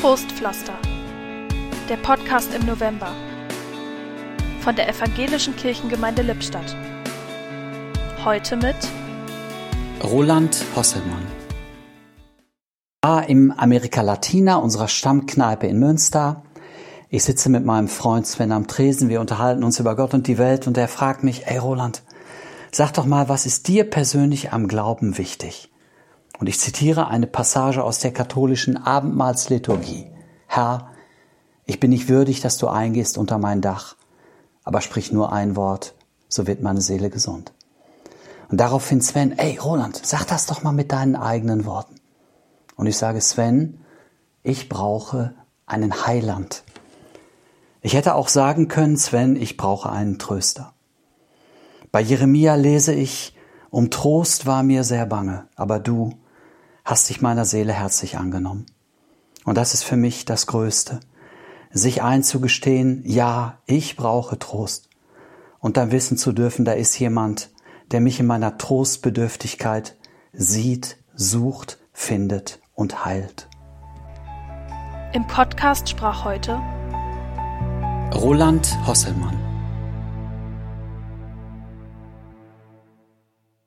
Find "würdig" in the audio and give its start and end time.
32.08-32.40